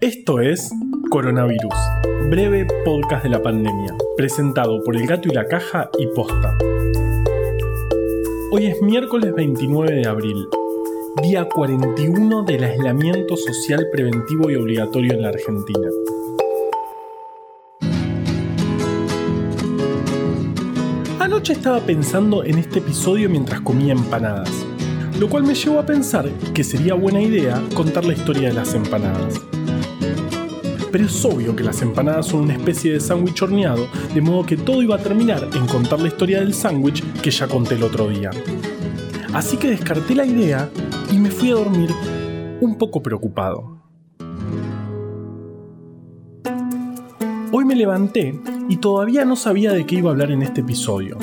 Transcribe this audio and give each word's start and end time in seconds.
Esto 0.00 0.40
es 0.40 0.72
Coronavirus, 1.10 1.74
breve 2.30 2.66
podcast 2.86 3.22
de 3.22 3.28
la 3.28 3.42
pandemia, 3.42 3.94
presentado 4.16 4.82
por 4.82 4.96
El 4.96 5.06
Gato 5.06 5.28
y 5.28 5.34
la 5.34 5.46
Caja 5.46 5.90
y 5.98 6.06
Posta. 6.06 6.56
Hoy 8.50 8.68
es 8.68 8.80
miércoles 8.80 9.34
29 9.34 9.92
de 9.96 10.08
abril, 10.08 10.46
día 11.22 11.44
41 11.44 12.44
del 12.44 12.64
aislamiento 12.64 13.36
social 13.36 13.88
preventivo 13.92 14.50
y 14.50 14.56
obligatorio 14.56 15.12
en 15.12 15.20
la 15.20 15.28
Argentina. 15.28 15.90
Anoche 21.18 21.52
estaba 21.52 21.80
pensando 21.80 22.42
en 22.42 22.56
este 22.56 22.78
episodio 22.78 23.28
mientras 23.28 23.60
comía 23.60 23.92
empanadas, 23.92 24.50
lo 25.18 25.28
cual 25.28 25.42
me 25.42 25.54
llevó 25.54 25.78
a 25.78 25.84
pensar 25.84 26.26
que 26.54 26.64
sería 26.64 26.94
buena 26.94 27.20
idea 27.20 27.62
contar 27.74 28.06
la 28.06 28.14
historia 28.14 28.48
de 28.48 28.54
las 28.54 28.72
empanadas. 28.72 29.38
Pero 30.92 31.04
es 31.04 31.24
obvio 31.24 31.54
que 31.54 31.62
las 31.62 31.82
empanadas 31.82 32.26
son 32.26 32.40
una 32.40 32.54
especie 32.54 32.92
de 32.92 33.00
sándwich 33.00 33.42
horneado, 33.42 33.86
de 34.12 34.20
modo 34.20 34.44
que 34.44 34.56
todo 34.56 34.82
iba 34.82 34.96
a 34.96 35.02
terminar 35.02 35.48
en 35.54 35.66
contar 35.66 36.00
la 36.00 36.08
historia 36.08 36.40
del 36.40 36.54
sándwich 36.54 37.04
que 37.22 37.30
ya 37.30 37.46
conté 37.46 37.76
el 37.76 37.84
otro 37.84 38.08
día. 38.08 38.30
Así 39.32 39.56
que 39.56 39.70
descarté 39.70 40.14
la 40.14 40.26
idea 40.26 40.68
y 41.12 41.18
me 41.18 41.30
fui 41.30 41.50
a 41.50 41.54
dormir 41.54 41.90
un 42.60 42.76
poco 42.76 43.02
preocupado. 43.02 43.80
Hoy 47.52 47.64
me 47.64 47.74
levanté 47.74 48.38
y 48.68 48.76
todavía 48.76 49.24
no 49.24 49.36
sabía 49.36 49.72
de 49.72 49.86
qué 49.86 49.96
iba 49.96 50.10
a 50.10 50.12
hablar 50.12 50.30
en 50.30 50.42
este 50.42 50.60
episodio. 50.60 51.18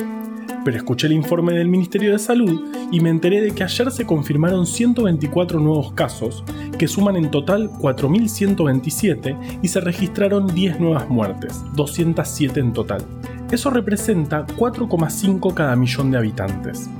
Pero 0.68 0.76
escuché 0.76 1.06
el 1.06 1.14
informe 1.14 1.54
del 1.54 1.66
Ministerio 1.66 2.12
de 2.12 2.18
Salud 2.18 2.60
y 2.92 3.00
me 3.00 3.08
enteré 3.08 3.40
de 3.40 3.52
que 3.52 3.64
ayer 3.64 3.90
se 3.90 4.04
confirmaron 4.04 4.66
124 4.66 5.60
nuevos 5.60 5.94
casos, 5.94 6.44
que 6.78 6.86
suman 6.86 7.16
en 7.16 7.30
total 7.30 7.70
4.127 7.70 9.60
y 9.62 9.68
se 9.68 9.80
registraron 9.80 10.46
10 10.46 10.78
nuevas 10.78 11.08
muertes, 11.08 11.64
207 11.74 12.60
en 12.60 12.74
total. 12.74 13.02
Eso 13.50 13.70
representa 13.70 14.46
4,5 14.46 15.54
cada 15.54 15.74
millón 15.74 16.10
de 16.10 16.18
habitantes. 16.18 16.90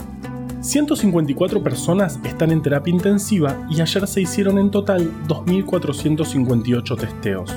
154 0.63 1.63
personas 1.63 2.21
están 2.25 2.53
en 2.53 2.63
terapia 2.63 2.95
intensiva 2.95 3.69
y 3.69 3.83
ayer 3.83 4.07
se 4.07 4.23
hicieron 4.23 4.57
en 4.57 4.71
total 4.71 5.13
2.458 5.27 6.97
testeos 6.97 7.55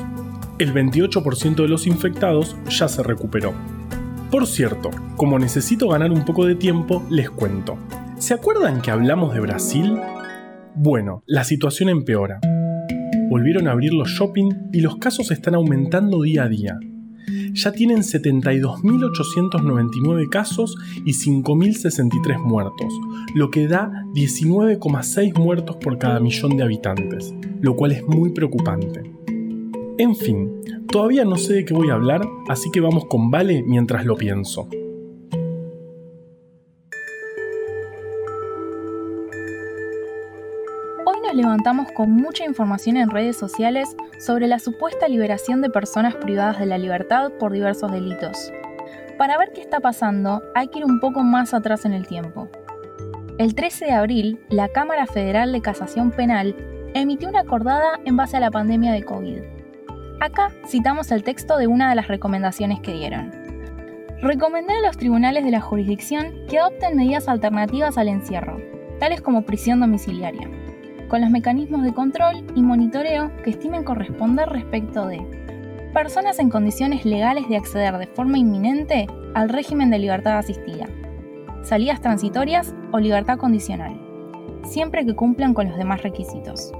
el 0.61 0.75
28% 0.75 1.55
de 1.55 1.67
los 1.67 1.87
infectados 1.87 2.55
ya 2.69 2.87
se 2.87 3.01
recuperó. 3.01 3.80
Por 4.31 4.47
cierto, 4.47 4.89
como 5.17 5.37
necesito 5.37 5.89
ganar 5.89 6.09
un 6.09 6.23
poco 6.23 6.45
de 6.45 6.55
tiempo, 6.55 7.05
les 7.09 7.29
cuento. 7.29 7.77
¿Se 8.17 8.33
acuerdan 8.33 8.81
que 8.81 8.89
hablamos 8.89 9.33
de 9.33 9.41
Brasil? 9.41 9.99
Bueno, 10.73 11.21
la 11.27 11.43
situación 11.43 11.89
empeora. 11.89 12.39
Volvieron 13.29 13.67
a 13.67 13.73
abrir 13.73 13.93
los 13.93 14.07
shopping 14.07 14.69
y 14.71 14.79
los 14.79 14.95
casos 14.95 15.31
están 15.31 15.55
aumentando 15.55 16.21
día 16.21 16.43
a 16.43 16.47
día. 16.47 16.79
Ya 17.51 17.73
tienen 17.73 18.03
72.899 18.03 20.29
casos 20.29 20.77
y 21.05 21.11
5.063 21.11 22.39
muertos, 22.39 22.93
lo 23.35 23.51
que 23.51 23.67
da 23.67 23.91
19,6 24.15 25.37
muertos 25.37 25.75
por 25.75 25.97
cada 25.97 26.21
millón 26.21 26.55
de 26.55 26.63
habitantes, 26.63 27.33
lo 27.59 27.75
cual 27.75 27.91
es 27.91 28.07
muy 28.07 28.31
preocupante. 28.31 29.11
En 30.01 30.15
fin, 30.15 30.63
todavía 30.87 31.23
no 31.25 31.37
sé 31.37 31.53
de 31.53 31.63
qué 31.63 31.75
voy 31.75 31.91
a 31.91 31.93
hablar, 31.93 32.21
así 32.49 32.71
que 32.71 32.81
vamos 32.81 33.05
con 33.05 33.29
Vale 33.29 33.61
mientras 33.61 34.03
lo 34.03 34.15
pienso. 34.15 34.67
Hoy 41.05 41.17
nos 41.23 41.35
levantamos 41.35 41.91
con 41.91 42.09
mucha 42.09 42.45
información 42.45 42.97
en 42.97 43.11
redes 43.11 43.37
sociales 43.37 43.95
sobre 44.17 44.47
la 44.47 44.57
supuesta 44.57 45.07
liberación 45.07 45.61
de 45.61 45.69
personas 45.69 46.15
privadas 46.15 46.57
de 46.57 46.65
la 46.65 46.79
libertad 46.79 47.33
por 47.39 47.51
diversos 47.51 47.91
delitos. 47.91 48.51
Para 49.19 49.37
ver 49.37 49.51
qué 49.53 49.61
está 49.61 49.81
pasando, 49.81 50.41
hay 50.55 50.69
que 50.69 50.79
ir 50.79 50.85
un 50.85 50.99
poco 50.99 51.21
más 51.21 51.53
atrás 51.53 51.85
en 51.85 51.93
el 51.93 52.07
tiempo. 52.07 52.49
El 53.37 53.53
13 53.53 53.85
de 53.85 53.91
abril, 53.91 54.39
la 54.49 54.67
Cámara 54.67 55.05
Federal 55.05 55.51
de 55.51 55.61
Casación 55.61 56.09
Penal 56.09 56.55
emitió 56.95 57.29
una 57.29 57.41
acordada 57.41 57.99
en 58.03 58.17
base 58.17 58.37
a 58.37 58.39
la 58.39 58.49
pandemia 58.49 58.93
de 58.93 59.03
COVID 59.03 59.60
Acá 60.21 60.51
citamos 60.67 61.11
el 61.11 61.23
texto 61.23 61.57
de 61.57 61.65
una 61.65 61.89
de 61.89 61.95
las 61.95 62.07
recomendaciones 62.07 62.79
que 62.79 62.93
dieron. 62.93 63.31
Recomendar 64.21 64.77
a 64.77 64.81
los 64.85 64.95
tribunales 64.95 65.43
de 65.43 65.49
la 65.49 65.61
jurisdicción 65.61 66.45
que 66.47 66.59
adopten 66.59 66.95
medidas 66.95 67.27
alternativas 67.27 67.97
al 67.97 68.07
encierro, 68.07 68.61
tales 68.99 69.19
como 69.19 69.41
prisión 69.41 69.79
domiciliaria, 69.79 70.47
con 71.07 71.21
los 71.21 71.31
mecanismos 71.31 71.81
de 71.81 71.95
control 71.95 72.45
y 72.53 72.61
monitoreo 72.61 73.31
que 73.43 73.49
estimen 73.49 73.83
corresponder 73.83 74.47
respecto 74.47 75.07
de 75.07 75.25
personas 75.91 76.37
en 76.37 76.51
condiciones 76.51 77.03
legales 77.03 77.49
de 77.49 77.57
acceder 77.57 77.97
de 77.97 78.05
forma 78.05 78.37
inminente 78.37 79.07
al 79.33 79.49
régimen 79.49 79.89
de 79.89 79.97
libertad 79.97 80.37
asistida, 80.37 80.85
salidas 81.63 81.99
transitorias 81.99 82.75
o 82.91 82.99
libertad 82.99 83.39
condicional, 83.39 83.99
siempre 84.65 85.03
que 85.03 85.15
cumplan 85.15 85.55
con 85.55 85.67
los 85.67 85.77
demás 85.79 86.03
requisitos 86.03 86.71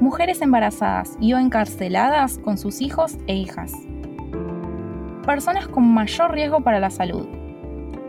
mujeres 0.00 0.42
embarazadas 0.42 1.16
y 1.20 1.32
o 1.32 1.38
encarceladas 1.38 2.38
con 2.38 2.58
sus 2.58 2.80
hijos 2.80 3.16
e 3.26 3.34
hijas. 3.34 3.72
Personas 5.24 5.68
con 5.68 5.92
mayor 5.92 6.32
riesgo 6.32 6.60
para 6.60 6.80
la 6.80 6.90
salud, 6.90 7.26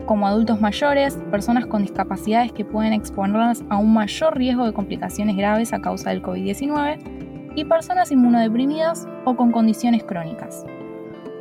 como 0.06 0.26
adultos 0.26 0.60
mayores, 0.60 1.18
personas 1.30 1.66
con 1.66 1.82
discapacidades 1.82 2.52
que 2.52 2.64
pueden 2.64 2.92
exponerlas 2.92 3.64
a 3.68 3.76
un 3.76 3.92
mayor 3.92 4.36
riesgo 4.36 4.64
de 4.64 4.72
complicaciones 4.72 5.36
graves 5.36 5.72
a 5.72 5.80
causa 5.80 6.10
del 6.10 6.22
COVID-19 6.22 7.52
y 7.54 7.64
personas 7.64 8.10
inmunodeprimidas 8.12 9.06
o 9.24 9.36
con 9.36 9.50
condiciones 9.50 10.04
crónicas. 10.04 10.64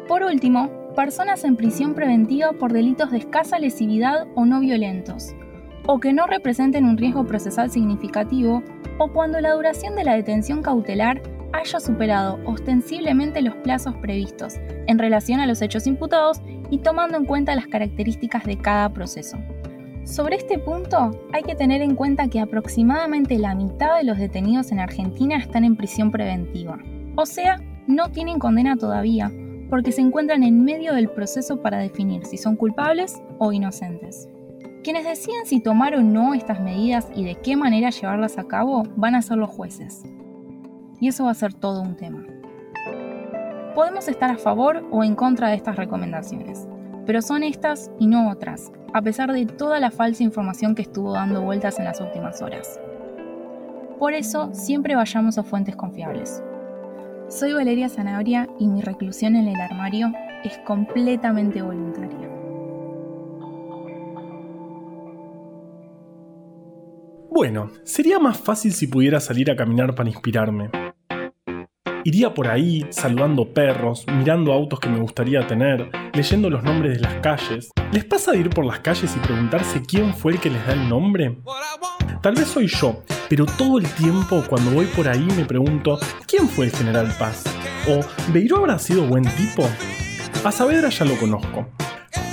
Por 0.07 0.23
último, 0.23 0.69
personas 0.95 1.43
en 1.43 1.55
prisión 1.55 1.93
preventiva 1.93 2.53
por 2.53 2.73
delitos 2.73 3.11
de 3.11 3.19
escasa 3.19 3.59
lesividad 3.59 4.27
o 4.35 4.45
no 4.45 4.59
violentos, 4.59 5.35
o 5.85 5.99
que 5.99 6.11
no 6.11 6.27
representen 6.27 6.85
un 6.85 6.97
riesgo 6.97 7.25
procesal 7.25 7.69
significativo 7.71 8.63
o 8.97 9.11
cuando 9.11 9.39
la 9.39 9.53
duración 9.53 9.95
de 9.95 10.03
la 10.03 10.15
detención 10.15 10.61
cautelar 10.61 11.21
haya 11.53 11.79
superado 11.79 12.39
ostensiblemente 12.45 13.41
los 13.41 13.55
plazos 13.55 13.95
previstos 13.95 14.55
en 14.87 14.99
relación 14.99 15.39
a 15.39 15.47
los 15.47 15.61
hechos 15.61 15.87
imputados 15.87 16.41
y 16.69 16.79
tomando 16.79 17.17
en 17.17 17.25
cuenta 17.25 17.55
las 17.55 17.67
características 17.67 18.43
de 18.43 18.57
cada 18.57 18.89
proceso. 18.93 19.37
Sobre 20.03 20.37
este 20.37 20.57
punto, 20.57 21.11
hay 21.33 21.43
que 21.43 21.55
tener 21.55 21.81
en 21.81 21.95
cuenta 21.95 22.29
que 22.29 22.39
aproximadamente 22.39 23.37
la 23.37 23.55
mitad 23.55 23.97
de 23.97 24.05
los 24.05 24.17
detenidos 24.17 24.71
en 24.71 24.79
Argentina 24.79 25.37
están 25.37 25.63
en 25.65 25.75
prisión 25.75 26.11
preventiva, 26.11 26.79
o 27.15 27.25
sea, 27.25 27.61
no 27.87 28.09
tienen 28.09 28.39
condena 28.39 28.77
todavía, 28.77 29.31
porque 29.69 29.91
se 29.91 30.01
encuentran 30.01 30.43
en 30.43 30.63
medio 30.63 30.93
del 30.93 31.09
proceso 31.09 31.61
para 31.61 31.79
definir 31.79 32.25
si 32.25 32.37
son 32.37 32.55
culpables 32.55 33.21
o 33.37 33.51
inocentes. 33.51 34.29
Quienes 34.87 35.03
deciden 35.03 35.45
si 35.45 35.59
tomar 35.59 35.95
o 35.95 36.01
no 36.01 36.33
estas 36.33 36.61
medidas 36.61 37.09
y 37.13 37.25
de 37.25 37.35
qué 37.35 37.57
manera 37.57 37.89
llevarlas 37.89 38.37
a 38.37 38.47
cabo 38.47 38.83
van 38.95 39.15
a 39.15 39.21
ser 39.21 39.35
los 39.35 39.49
jueces. 39.49 40.05
Y 41.01 41.09
eso 41.09 41.25
va 41.25 41.31
a 41.31 41.33
ser 41.33 41.53
todo 41.53 41.81
un 41.81 41.97
tema. 41.97 42.23
Podemos 43.75 44.07
estar 44.07 44.31
a 44.31 44.37
favor 44.37 44.87
o 44.89 45.03
en 45.03 45.15
contra 45.15 45.49
de 45.49 45.55
estas 45.55 45.75
recomendaciones, 45.75 46.69
pero 47.05 47.21
son 47.21 47.43
estas 47.43 47.91
y 47.99 48.07
no 48.07 48.29
otras, 48.31 48.71
a 48.93 49.01
pesar 49.01 49.33
de 49.33 49.45
toda 49.45 49.81
la 49.81 49.91
falsa 49.91 50.23
información 50.23 50.73
que 50.73 50.83
estuvo 50.83 51.11
dando 51.11 51.41
vueltas 51.41 51.79
en 51.79 51.83
las 51.83 51.99
últimas 51.99 52.41
horas. 52.41 52.79
Por 53.99 54.13
eso, 54.13 54.53
siempre 54.53 54.95
vayamos 54.95 55.37
a 55.37 55.43
fuentes 55.43 55.75
confiables. 55.75 56.41
Soy 57.27 57.51
Valeria 57.51 57.89
Zanabria 57.89 58.47
y 58.57 58.69
mi 58.69 58.79
reclusión 58.79 59.35
en 59.35 59.49
el 59.49 59.59
armario 59.59 60.13
es 60.45 60.57
completamente 60.59 61.61
voluntaria. 61.61 62.16
Bueno, 67.37 67.69
sería 67.83 68.17
más 68.17 68.39
fácil 68.39 68.73
si 68.73 68.87
pudiera 68.87 69.19
salir 69.19 69.51
a 69.51 69.55
caminar 69.55 69.93
para 69.93 70.09
inspirarme. 70.09 70.71
Iría 72.03 72.33
por 72.33 72.47
ahí, 72.47 72.83
saludando 72.89 73.53
perros, 73.53 74.07
mirando 74.11 74.51
autos 74.53 74.79
que 74.79 74.89
me 74.89 74.97
gustaría 74.97 75.45
tener, 75.45 75.87
leyendo 76.15 76.49
los 76.49 76.63
nombres 76.63 76.95
de 76.95 77.01
las 77.01 77.13
calles. 77.21 77.69
¿Les 77.91 78.05
pasa 78.05 78.31
de 78.31 78.39
ir 78.39 78.49
por 78.49 78.65
las 78.65 78.79
calles 78.79 79.15
y 79.15 79.19
preguntarse 79.19 79.83
quién 79.87 80.15
fue 80.15 80.31
el 80.31 80.39
que 80.39 80.49
les 80.49 80.65
da 80.65 80.73
el 80.73 80.89
nombre? 80.89 81.37
Tal 82.23 82.33
vez 82.33 82.47
soy 82.47 82.65
yo, 82.65 83.03
pero 83.29 83.45
todo 83.45 83.77
el 83.77 83.85
tiempo 83.85 84.43
cuando 84.49 84.71
voy 84.71 84.87
por 84.87 85.07
ahí 85.07 85.27
me 85.37 85.45
pregunto, 85.45 85.99
¿quién 86.25 86.49
fue 86.49 86.65
el 86.65 86.71
General 86.71 87.13
Paz? 87.19 87.43
¿O 87.87 87.99
Beiró 88.33 88.57
habrá 88.57 88.79
sido 88.79 89.05
buen 89.05 89.25
tipo? 89.35 89.69
A 90.43 90.51
Saavedra 90.51 90.89
ya 90.89 91.05
lo 91.05 91.15
conozco. 91.17 91.69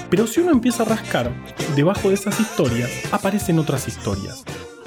Pero 0.09 0.27
si 0.27 0.41
uno 0.41 0.53
empieza 0.53 0.85
a 0.85 0.87
rascar, 0.87 1.31
debajo 1.77 2.09
de 2.09 2.15
esas 2.15 2.41
historias 2.41 2.91
aparecen 3.13 3.59
otras 3.59 3.87
historias. 3.87 4.45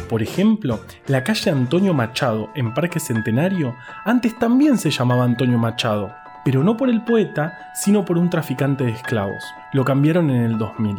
Por 0.10 0.24
ejemplo, 0.24 0.80
la 1.08 1.24
calle 1.24 1.52
Antonio 1.52 1.94
Machado 1.94 2.50
en 2.56 2.74
Parque 2.74 3.00
Centenario 3.00 3.76
antes 4.06 4.38
también 4.40 4.78
se 4.78 4.90
llamaba 4.90 5.26
Antonio 5.26 5.58
Machado, 5.58 6.14
pero 6.46 6.64
no 6.64 6.78
por 6.78 6.90
el 6.90 7.04
poeta, 7.04 7.72
sino 7.76 8.06
por 8.06 8.18
un 8.18 8.30
traficante 8.30 8.86
de 8.86 8.92
esclavos. 8.92 9.44
Lo 9.74 9.84
cambiaron 9.84 10.30
en 10.30 10.44
el 10.44 10.58
2000. 10.58 10.98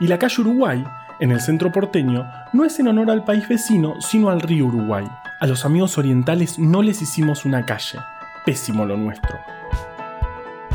Y 0.00 0.08
la 0.08 0.18
calle 0.18 0.40
Uruguay, 0.40 0.84
en 1.20 1.30
el 1.30 1.40
centro 1.40 1.70
porteño, 1.70 2.26
no 2.52 2.64
es 2.64 2.80
en 2.80 2.88
honor 2.88 3.10
al 3.12 3.24
país 3.24 3.48
vecino, 3.48 4.00
sino 4.00 4.28
al 4.28 4.40
río 4.40 4.66
Uruguay. 4.66 5.08
A 5.40 5.46
los 5.46 5.64
amigos 5.64 5.96
orientales 5.98 6.58
no 6.58 6.82
les 6.82 7.00
hicimos 7.00 7.44
una 7.44 7.64
calle, 7.64 8.00
pésimo 8.44 8.84
lo 8.84 8.96
nuestro. 8.96 9.38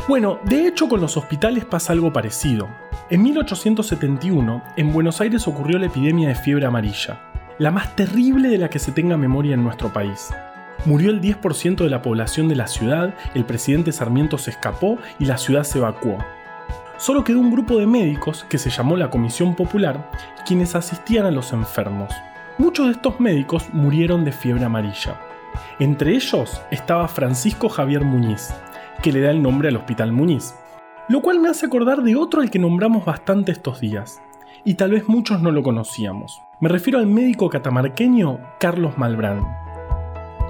Bueno, 0.08 0.38
de 0.44 0.66
hecho 0.66 0.88
con 0.88 1.02
los 1.02 1.18
hospitales 1.18 1.66
pasa 1.66 1.92
algo 1.92 2.14
parecido. 2.14 2.66
En 3.10 3.22
1871, 3.22 4.62
en 4.76 4.92
Buenos 4.92 5.20
Aires 5.20 5.46
ocurrió 5.46 5.78
la 5.78 5.86
epidemia 5.86 6.28
de 6.28 6.34
fiebre 6.34 6.64
amarilla, 6.64 7.27
la 7.58 7.72
más 7.72 7.96
terrible 7.96 8.48
de 8.48 8.58
la 8.58 8.70
que 8.70 8.78
se 8.78 8.92
tenga 8.92 9.16
memoria 9.16 9.54
en 9.54 9.64
nuestro 9.64 9.92
país. 9.92 10.30
Murió 10.84 11.10
el 11.10 11.20
10% 11.20 11.76
de 11.76 11.90
la 11.90 12.02
población 12.02 12.48
de 12.48 12.54
la 12.54 12.68
ciudad, 12.68 13.14
el 13.34 13.44
presidente 13.44 13.90
Sarmiento 13.90 14.38
se 14.38 14.50
escapó 14.50 14.98
y 15.18 15.24
la 15.24 15.38
ciudad 15.38 15.64
se 15.64 15.78
evacuó. 15.78 16.18
Solo 16.98 17.24
quedó 17.24 17.40
un 17.40 17.50
grupo 17.50 17.78
de 17.78 17.86
médicos 17.86 18.44
que 18.48 18.58
se 18.58 18.70
llamó 18.70 18.96
la 18.96 19.10
Comisión 19.10 19.56
Popular, 19.56 20.10
quienes 20.46 20.76
asistían 20.76 21.26
a 21.26 21.32
los 21.32 21.52
enfermos. 21.52 22.12
Muchos 22.58 22.86
de 22.86 22.92
estos 22.92 23.18
médicos 23.20 23.68
murieron 23.72 24.24
de 24.24 24.32
fiebre 24.32 24.64
amarilla. 24.64 25.20
Entre 25.80 26.14
ellos 26.14 26.60
estaba 26.70 27.08
Francisco 27.08 27.68
Javier 27.68 28.04
Muñiz, 28.04 28.54
que 29.02 29.12
le 29.12 29.20
da 29.20 29.30
el 29.30 29.42
nombre 29.42 29.68
al 29.68 29.76
Hospital 29.76 30.12
Muñiz, 30.12 30.54
lo 31.08 31.22
cual 31.22 31.40
me 31.40 31.48
hace 31.48 31.66
acordar 31.66 32.02
de 32.02 32.14
otro 32.14 32.40
al 32.40 32.50
que 32.50 32.58
nombramos 32.58 33.04
bastante 33.04 33.50
estos 33.50 33.80
días, 33.80 34.20
y 34.64 34.74
tal 34.74 34.92
vez 34.92 35.08
muchos 35.08 35.40
no 35.40 35.50
lo 35.50 35.62
conocíamos. 35.62 36.42
Me 36.60 36.68
refiero 36.68 36.98
al 36.98 37.06
médico 37.06 37.48
catamarqueño 37.48 38.40
Carlos 38.58 38.98
Malbrán, 38.98 39.46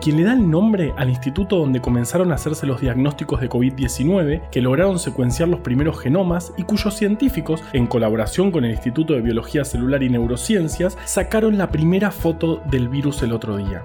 quien 0.01 0.17
le 0.17 0.25
da 0.25 0.33
el 0.33 0.49
nombre 0.51 0.95
al 0.97 1.11
instituto 1.11 1.59
donde 1.59 1.83
comenzaron 1.83 2.33
a 2.33 2.37
hacerse 2.37 2.65
los 2.65 2.81
diagnósticos 2.81 3.43
de 3.43 3.51
COVID-19, 3.51 4.49
que 4.49 4.63
lograron 4.63 4.99
secuenciar 4.99 5.51
los 5.51 5.61
primeros 5.61 6.01
genomas 6.01 6.55
y 6.57 6.63
cuyos 6.63 6.95
científicos, 6.95 7.63
en 7.75 7.87
colaboración 7.87 8.51
con 8.51 8.65
el 8.65 8.71
Instituto 8.71 9.13
de 9.13 9.21
Biología 9.21 9.67
Celular 9.67 10.03
y 10.03 10.09
Neurociencias, 10.09 10.97
sacaron 11.05 11.59
la 11.59 11.71
primera 11.71 12.11
foto 12.11 12.63
del 12.71 12.89
virus 12.89 13.23
el 13.23 13.35
otro 13.35 13.59
día. 13.59 13.83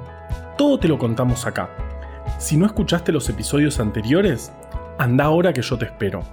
Todo 0.58 0.80
te 0.80 0.88
lo 0.88 0.98
contamos 0.98 1.46
acá. 1.46 1.72
Si 2.38 2.56
no 2.56 2.66
escuchaste 2.66 3.12
los 3.12 3.28
episodios 3.28 3.82
anteriores, 3.82 4.54
anda 4.98 5.26
ahora 5.26 5.52
que 5.52 5.62
yo 5.62 5.78
te 5.78 5.86
espero. 5.86 6.24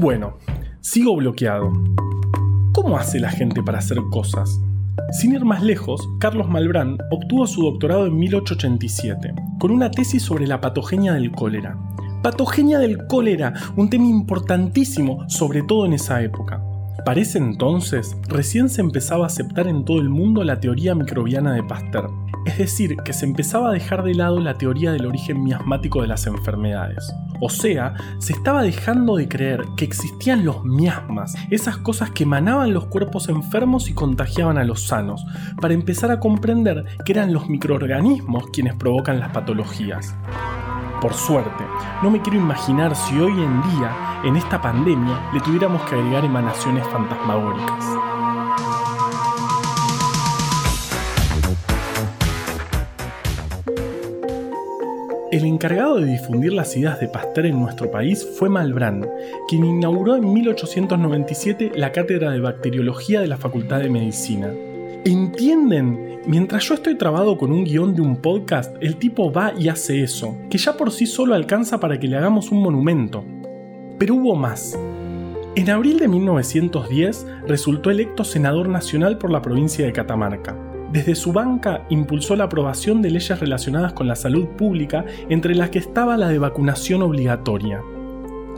Bueno, 0.00 0.38
sigo 0.80 1.14
bloqueado. 1.14 1.74
¿Cómo 2.72 2.96
hace 2.96 3.20
la 3.20 3.28
gente 3.28 3.62
para 3.62 3.80
hacer 3.80 3.98
cosas? 4.10 4.58
Sin 5.12 5.34
ir 5.34 5.44
más 5.44 5.62
lejos, 5.62 6.08
Carlos 6.18 6.48
Malbrán 6.48 6.96
obtuvo 7.10 7.46
su 7.46 7.60
doctorado 7.64 8.06
en 8.06 8.18
1887, 8.18 9.34
con 9.58 9.70
una 9.70 9.90
tesis 9.90 10.22
sobre 10.22 10.46
la 10.46 10.58
patogenia 10.58 11.12
del 11.12 11.30
cólera. 11.30 11.76
Patogenia 12.22 12.78
del 12.78 13.06
cólera, 13.08 13.52
un 13.76 13.90
tema 13.90 14.06
importantísimo, 14.06 15.28
sobre 15.28 15.62
todo 15.64 15.84
en 15.84 15.92
esa 15.92 16.22
época. 16.22 16.62
Para 17.04 17.20
ese 17.20 17.36
entonces, 17.36 18.16
recién 18.26 18.70
se 18.70 18.80
empezaba 18.80 19.24
a 19.24 19.26
aceptar 19.26 19.66
en 19.68 19.84
todo 19.84 20.00
el 20.00 20.08
mundo 20.08 20.44
la 20.44 20.60
teoría 20.60 20.94
microbiana 20.94 21.52
de 21.52 21.62
Pasteur, 21.62 22.10
es 22.44 22.58
decir, 22.58 22.96
que 23.04 23.12
se 23.12 23.26
empezaba 23.26 23.68
a 23.68 23.72
dejar 23.72 24.02
de 24.02 24.14
lado 24.14 24.40
la 24.40 24.54
teoría 24.54 24.92
del 24.92 25.06
origen 25.06 25.42
miasmático 25.42 26.02
de 26.02 26.08
las 26.08 26.26
enfermedades. 26.26 27.12
O 27.40 27.48
sea, 27.48 27.94
se 28.18 28.32
estaba 28.32 28.62
dejando 28.62 29.16
de 29.16 29.28
creer 29.28 29.62
que 29.76 29.84
existían 29.84 30.44
los 30.44 30.64
miasmas, 30.64 31.34
esas 31.50 31.78
cosas 31.78 32.10
que 32.10 32.24
emanaban 32.24 32.72
los 32.72 32.86
cuerpos 32.86 33.28
enfermos 33.28 33.88
y 33.88 33.94
contagiaban 33.94 34.58
a 34.58 34.64
los 34.64 34.86
sanos, 34.86 35.24
para 35.60 35.74
empezar 35.74 36.10
a 36.10 36.20
comprender 36.20 36.84
que 37.04 37.12
eran 37.12 37.32
los 37.32 37.48
microorganismos 37.48 38.48
quienes 38.52 38.74
provocan 38.74 39.20
las 39.20 39.30
patologías. 39.30 40.14
Por 41.00 41.14
suerte, 41.14 41.64
no 42.02 42.10
me 42.10 42.20
quiero 42.20 42.38
imaginar 42.38 42.94
si 42.94 43.18
hoy 43.18 43.32
en 43.32 43.62
día, 43.62 44.20
en 44.22 44.36
esta 44.36 44.60
pandemia, 44.60 45.30
le 45.32 45.40
tuviéramos 45.40 45.80
que 45.82 45.94
agregar 45.94 46.24
emanaciones 46.26 46.86
fantasmagóricas. 46.88 48.09
El 55.30 55.44
encargado 55.44 56.00
de 56.00 56.06
difundir 56.06 56.52
las 56.52 56.76
ideas 56.76 56.98
de 56.98 57.06
Pasteur 57.06 57.46
en 57.46 57.60
nuestro 57.60 57.88
país 57.88 58.26
fue 58.36 58.48
Malbrán, 58.48 59.08
quien 59.48 59.64
inauguró 59.64 60.16
en 60.16 60.32
1897 60.32 61.70
la 61.76 61.92
cátedra 61.92 62.32
de 62.32 62.40
bacteriología 62.40 63.20
de 63.20 63.28
la 63.28 63.36
Facultad 63.36 63.78
de 63.78 63.90
Medicina. 63.90 64.52
¿Entienden? 65.04 66.18
Mientras 66.26 66.64
yo 66.64 66.74
estoy 66.74 66.96
trabado 66.98 67.38
con 67.38 67.52
un 67.52 67.62
guion 67.62 67.94
de 67.94 68.02
un 68.02 68.16
podcast, 68.16 68.74
el 68.80 68.96
tipo 68.96 69.32
va 69.32 69.52
y 69.56 69.68
hace 69.68 70.02
eso, 70.02 70.36
que 70.50 70.58
ya 70.58 70.76
por 70.76 70.90
sí 70.90 71.06
solo 71.06 71.36
alcanza 71.36 71.78
para 71.78 72.00
que 72.00 72.08
le 72.08 72.16
hagamos 72.16 72.50
un 72.50 72.60
monumento. 72.60 73.24
Pero 74.00 74.16
hubo 74.16 74.34
más. 74.34 74.76
En 75.54 75.70
abril 75.70 76.00
de 76.00 76.08
1910 76.08 77.26
resultó 77.46 77.90
electo 77.90 78.24
senador 78.24 78.68
nacional 78.68 79.16
por 79.16 79.30
la 79.30 79.42
provincia 79.42 79.86
de 79.86 79.92
Catamarca. 79.92 80.69
Desde 80.92 81.14
su 81.14 81.32
banca 81.32 81.86
impulsó 81.88 82.34
la 82.34 82.44
aprobación 82.44 83.00
de 83.00 83.10
leyes 83.10 83.38
relacionadas 83.38 83.92
con 83.92 84.08
la 84.08 84.16
salud 84.16 84.46
pública, 84.48 85.04
entre 85.28 85.54
las 85.54 85.70
que 85.70 85.78
estaba 85.78 86.16
la 86.16 86.28
de 86.28 86.40
vacunación 86.40 87.02
obligatoria. 87.02 87.80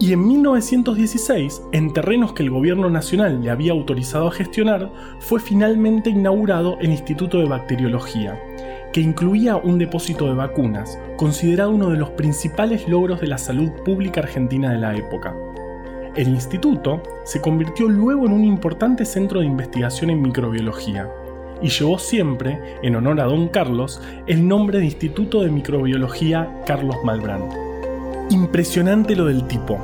Y 0.00 0.14
en 0.14 0.26
1916, 0.26 1.62
en 1.72 1.92
terrenos 1.92 2.32
que 2.32 2.42
el 2.42 2.48
gobierno 2.48 2.88
nacional 2.88 3.42
le 3.42 3.50
había 3.50 3.72
autorizado 3.72 4.28
a 4.28 4.32
gestionar, 4.32 4.90
fue 5.20 5.40
finalmente 5.40 6.08
inaugurado 6.08 6.78
el 6.80 6.90
Instituto 6.90 7.38
de 7.38 7.44
Bacteriología, 7.44 8.40
que 8.94 9.02
incluía 9.02 9.56
un 9.56 9.78
depósito 9.78 10.24
de 10.26 10.34
vacunas, 10.34 10.98
considerado 11.18 11.70
uno 11.70 11.90
de 11.90 11.98
los 11.98 12.10
principales 12.10 12.88
logros 12.88 13.20
de 13.20 13.26
la 13.26 13.36
salud 13.36 13.70
pública 13.84 14.22
argentina 14.22 14.72
de 14.72 14.78
la 14.78 14.96
época. 14.96 15.36
El 16.16 16.28
instituto 16.28 17.02
se 17.24 17.42
convirtió 17.42 17.88
luego 17.88 18.24
en 18.24 18.32
un 18.32 18.44
importante 18.44 19.04
centro 19.04 19.40
de 19.40 19.46
investigación 19.46 20.08
en 20.08 20.22
microbiología 20.22 21.10
y 21.62 21.68
llevó 21.68 21.98
siempre, 21.98 22.58
en 22.82 22.96
honor 22.96 23.20
a 23.20 23.24
don 23.24 23.48
Carlos, 23.48 24.00
el 24.26 24.46
nombre 24.46 24.78
de 24.78 24.86
Instituto 24.86 25.42
de 25.42 25.50
Microbiología 25.50 26.62
Carlos 26.66 26.96
Malbrán. 27.04 27.48
Impresionante 28.30 29.14
lo 29.14 29.26
del 29.26 29.46
tipo. 29.46 29.78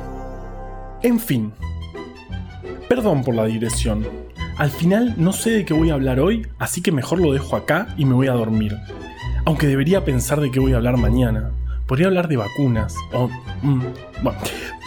En 1.01 1.19
fin. 1.19 1.53
Perdón 2.87 3.23
por 3.23 3.35
la 3.35 3.45
digresión. 3.45 4.05
Al 4.57 4.69
final 4.69 5.13
no 5.17 5.31
sé 5.31 5.51
de 5.51 5.65
qué 5.65 5.73
voy 5.73 5.89
a 5.89 5.93
hablar 5.93 6.19
hoy, 6.19 6.45
así 6.57 6.81
que 6.81 6.91
mejor 6.91 7.19
lo 7.19 7.31
dejo 7.31 7.55
acá 7.55 7.93
y 7.97 8.05
me 8.05 8.13
voy 8.13 8.27
a 8.27 8.33
dormir. 8.33 8.75
Aunque 9.45 9.67
debería 9.67 10.03
pensar 10.03 10.41
de 10.41 10.51
qué 10.51 10.59
voy 10.59 10.73
a 10.73 10.77
hablar 10.77 10.97
mañana. 10.97 11.51
Podría 11.87 12.07
hablar 12.07 12.27
de 12.27 12.37
vacunas 12.37 12.95
o... 13.13 13.29
Mm, 13.61 13.83
bueno. 14.21 14.39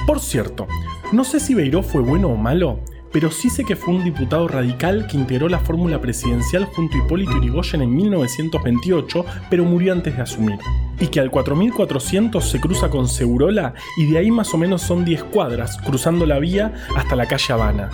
Por 0.06 0.20
cierto, 0.20 0.66
no 1.12 1.24
sé 1.24 1.40
si 1.40 1.54
Beiró 1.54 1.82
fue 1.82 2.02
bueno 2.02 2.28
o 2.28 2.36
malo, 2.36 2.80
pero 3.12 3.30
sí 3.30 3.50
sé 3.50 3.64
que 3.64 3.76
fue 3.76 3.94
un 3.94 4.04
diputado 4.04 4.48
radical 4.48 5.06
que 5.06 5.16
integró 5.16 5.48
la 5.48 5.58
fórmula 5.58 6.00
presidencial 6.00 6.64
junto 6.64 6.96
a 6.96 7.00
Hipólito 7.00 7.36
Yrigoyen 7.36 7.82
en 7.82 7.94
1928, 7.94 9.24
pero 9.50 9.64
murió 9.64 9.92
antes 9.92 10.16
de 10.16 10.22
asumir. 10.22 10.58
Y 10.98 11.08
que 11.08 11.20
al 11.20 11.30
4400 11.30 12.44
se 12.44 12.60
cruza 12.60 12.88
con 12.88 13.08
Segurola 13.08 13.74
y 13.96 14.06
de 14.06 14.18
ahí 14.18 14.30
más 14.30 14.52
o 14.54 14.58
menos 14.58 14.82
son 14.82 15.04
10 15.04 15.24
cuadras, 15.24 15.76
cruzando 15.78 16.26
la 16.26 16.38
vía 16.38 16.72
hasta 16.96 17.16
la 17.16 17.26
calle 17.26 17.52
Habana. 17.52 17.90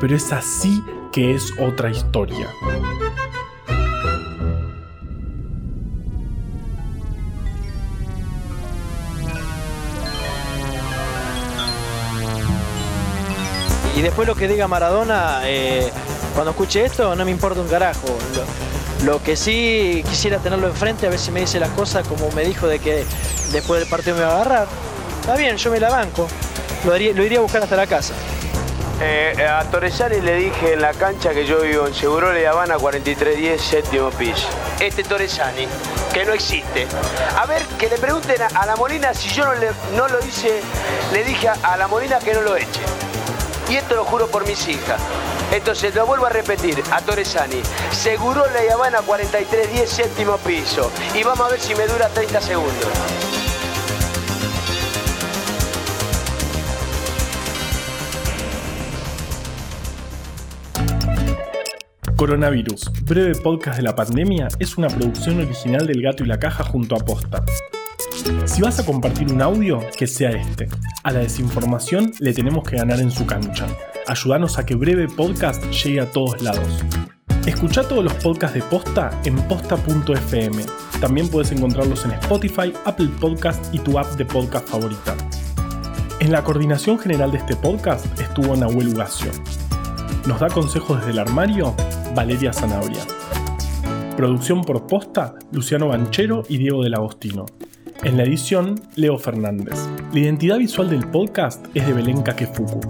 Pero 0.00 0.16
es 0.16 0.32
así 0.32 0.82
que 1.12 1.34
es 1.34 1.52
otra 1.58 1.90
historia. 1.90 2.48
Y 13.96 14.02
después 14.02 14.28
lo 14.28 14.34
que 14.34 14.46
diga 14.46 14.68
Maradona, 14.68 15.40
eh, 15.44 15.90
cuando 16.34 16.50
escuche 16.50 16.84
esto, 16.84 17.16
no 17.16 17.24
me 17.24 17.30
importa 17.30 17.62
un 17.62 17.68
carajo. 17.68 18.06
Lo, 19.06 19.22
que 19.22 19.36
sí 19.36 20.04
quisiera 20.06 20.36
tenerlo 20.36 20.68
enfrente, 20.68 21.06
a 21.06 21.10
ver 21.10 21.18
si 21.18 21.30
me 21.30 21.40
dice 21.40 21.58
las 21.58 21.70
cosas 21.70 22.06
como 22.06 22.30
me 22.32 22.44
dijo 22.44 22.66
de 22.66 22.78
que 22.78 23.06
después 23.52 23.80
del 23.80 23.88
partido 23.88 24.16
me 24.16 24.22
va 24.22 24.32
a 24.32 24.34
agarrar. 24.42 24.68
Está 25.22 25.34
bien, 25.36 25.56
yo 25.56 25.70
me 25.70 25.80
la 25.80 25.88
banco. 25.88 26.28
Lo, 26.84 26.94
iría 26.94 27.38
a 27.38 27.40
buscar 27.40 27.62
hasta 27.62 27.74
la 27.74 27.86
casa. 27.86 28.12
Eh, 29.00 29.46
a 29.48 29.64
Torresani 29.64 30.20
le 30.20 30.36
dije 30.36 30.74
en 30.74 30.82
la 30.82 30.92
cancha 30.92 31.30
que 31.30 31.46
yo 31.46 31.62
vivo 31.62 31.86
en 31.86 31.94
Seguro 31.94 32.30
de 32.30 32.46
Habana 32.46 32.76
4310, 32.76 33.62
séptimo 33.62 34.10
piso. 34.10 34.46
Este 34.78 35.04
Torresani, 35.04 35.66
que 36.12 36.22
no 36.26 36.34
existe. 36.34 36.86
A 37.34 37.46
ver, 37.46 37.62
que 37.78 37.88
le 37.88 37.96
pregunten 37.96 38.42
a, 38.42 38.66
la 38.66 38.76
Molina 38.76 39.14
si 39.14 39.30
yo 39.30 39.46
no, 39.46 39.54
le, 39.54 39.70
no 39.96 40.06
lo 40.06 40.18
hice, 40.26 40.60
le 41.14 41.24
dije 41.24 41.48
a 41.48 41.76
la 41.78 41.88
Molina 41.88 42.18
que 42.18 42.34
no 42.34 42.42
lo 42.42 42.56
eche. 42.56 42.80
Y 43.68 43.76
esto 43.76 43.96
lo 43.96 44.04
juro 44.04 44.26
por 44.28 44.46
mis 44.46 44.68
hijas. 44.68 45.00
Entonces 45.52 45.94
lo 45.94 46.06
vuelvo 46.06 46.26
a 46.26 46.30
repetir 46.30 46.82
a 46.92 47.00
Torresani. 47.00 47.62
Seguro 47.90 48.44
la 48.46 48.74
Habana 48.74 48.98
4310 49.02 49.88
séptimo 49.88 50.36
piso. 50.38 50.90
Y 51.14 51.22
vamos 51.22 51.46
a 51.46 51.50
ver 51.50 51.60
si 51.60 51.74
me 51.74 51.86
dura 51.86 52.08
30 52.08 52.40
segundos. 52.40 52.88
Coronavirus, 62.16 62.90
breve 63.04 63.34
podcast 63.34 63.76
de 63.76 63.82
la 63.82 63.94
pandemia, 63.94 64.48
es 64.58 64.78
una 64.78 64.88
producción 64.88 65.38
original 65.38 65.86
del 65.86 66.00
Gato 66.00 66.24
y 66.24 66.26
la 66.26 66.38
Caja 66.38 66.64
junto 66.64 66.96
a 66.96 66.98
Posta. 66.98 67.44
Si 68.44 68.62
vas 68.62 68.78
a 68.78 68.86
compartir 68.86 69.32
un 69.32 69.42
audio, 69.42 69.80
que 69.96 70.06
sea 70.06 70.30
este. 70.30 70.68
A 71.02 71.12
la 71.12 71.20
desinformación 71.20 72.12
le 72.20 72.32
tenemos 72.32 72.68
que 72.68 72.76
ganar 72.76 73.00
en 73.00 73.10
su 73.10 73.26
cancha. 73.26 73.66
Ayúdanos 74.06 74.58
a 74.58 74.64
que 74.64 74.74
breve 74.74 75.08
podcast 75.08 75.62
llegue 75.70 76.00
a 76.00 76.10
todos 76.10 76.42
lados. 76.42 76.84
Escucha 77.46 77.86
todos 77.86 78.02
los 78.02 78.14
podcasts 78.14 78.54
de 78.54 78.62
Posta 78.62 79.10
en 79.24 79.36
posta.fm. 79.48 80.62
También 81.00 81.28
puedes 81.28 81.52
encontrarlos 81.52 82.04
en 82.04 82.12
Spotify, 82.12 82.72
Apple 82.84 83.10
Podcast 83.20 83.74
y 83.74 83.78
tu 83.78 83.98
app 83.98 84.06
de 84.16 84.24
podcast 84.24 84.68
favorita. 84.68 85.16
En 86.18 86.32
la 86.32 86.42
coordinación 86.42 86.98
general 86.98 87.30
de 87.30 87.38
este 87.38 87.54
podcast 87.54 88.06
estuvo 88.18 88.56
Nahuel 88.56 88.88
Ugacio. 88.88 89.30
Nos 90.26 90.40
da 90.40 90.48
consejos 90.48 90.98
desde 90.98 91.12
el 91.12 91.18
armario 91.20 91.74
Valeria 92.14 92.52
Zanabria. 92.52 93.04
Producción 94.16 94.62
por 94.62 94.86
posta 94.86 95.34
Luciano 95.52 95.88
Banchero 95.88 96.42
y 96.48 96.56
Diego 96.56 96.82
del 96.82 96.94
Agostino. 96.94 97.46
En 98.06 98.16
la 98.16 98.22
edición, 98.22 98.80
Leo 98.94 99.18
Fernández. 99.18 99.74
La 100.12 100.20
identidad 100.20 100.58
visual 100.58 100.88
del 100.88 101.08
podcast 101.10 101.66
es 101.74 101.84
de 101.84 101.92
Belén 101.92 102.22
Kakefuku. 102.22 102.80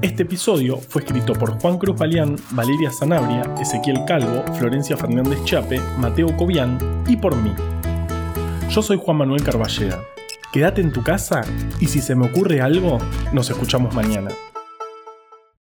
Este 0.00 0.24
episodio 0.24 0.76
fue 0.76 1.02
escrito 1.02 1.32
por 1.34 1.56
Juan 1.60 1.78
Cruz 1.78 1.96
Balián, 1.96 2.34
Valeria 2.50 2.90
Zanabria, 2.90 3.42
Ezequiel 3.60 4.00
Calvo, 4.08 4.42
Florencia 4.58 4.96
Fernández 4.96 5.38
Chape, 5.44 5.78
Mateo 5.98 6.36
Cobian 6.36 7.04
y 7.06 7.16
por 7.16 7.36
mí. 7.36 7.52
Yo 8.68 8.82
soy 8.82 8.98
Juan 9.00 9.18
Manuel 9.18 9.44
Carballeda. 9.44 10.02
Quédate 10.52 10.80
en 10.80 10.90
tu 10.90 11.04
casa 11.04 11.42
y 11.78 11.86
si 11.86 12.00
se 12.00 12.16
me 12.16 12.26
ocurre 12.26 12.60
algo, 12.60 12.98
nos 13.32 13.48
escuchamos 13.48 13.94
mañana. 13.94 14.30